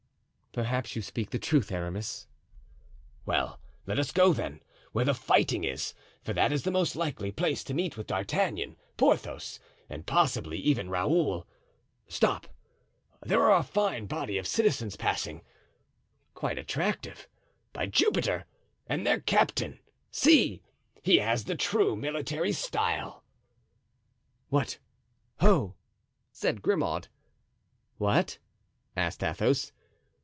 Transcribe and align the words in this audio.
"Perhaps 0.53 0.97
you 0.97 1.01
speak 1.01 1.29
the 1.29 1.39
truth, 1.39 1.71
Aramis." 1.71 2.27
"Well, 3.25 3.57
let 3.87 3.97
us 3.97 4.11
go, 4.11 4.33
then, 4.33 4.59
where 4.91 5.05
the 5.05 5.13
fighting 5.13 5.63
is, 5.63 5.93
for 6.23 6.33
that 6.33 6.51
is 6.51 6.63
the 6.63 6.71
most 6.71 6.93
likely 6.93 7.31
place 7.31 7.63
to 7.63 7.73
meet 7.73 7.95
with 7.95 8.07
D'Artagnan, 8.07 8.75
Porthos, 8.97 9.61
and 9.89 10.05
possibly 10.05 10.57
even 10.57 10.89
Raoul. 10.89 11.47
Stop, 12.09 12.47
there 13.25 13.41
are 13.49 13.61
a 13.61 13.63
fine 13.63 14.07
body 14.07 14.37
of 14.37 14.45
citizens 14.45 14.97
passing; 14.97 15.41
quite 16.33 16.57
attractive, 16.57 17.29
by 17.71 17.85
Jupiter! 17.85 18.45
and 18.87 19.07
their 19.07 19.21
captain—see! 19.21 20.61
he 21.01 21.15
has 21.19 21.45
the 21.45 21.55
true 21.55 21.95
military 21.95 22.51
style." 22.51 23.23
"What, 24.49 24.79
ho!" 25.39 25.75
said 26.33 26.61
Grimaud. 26.61 27.07
"What?" 27.97 28.37
asked 28.97 29.23
Athos. 29.23 29.71